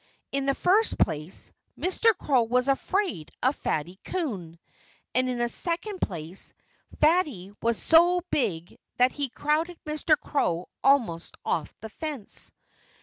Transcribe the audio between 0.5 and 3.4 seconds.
first place, Mr. Crow was afraid